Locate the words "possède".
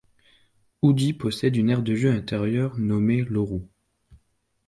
1.13-1.55